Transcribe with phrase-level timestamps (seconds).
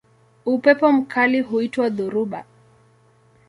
[0.45, 2.45] Upepo mkali huitwa dhoruba.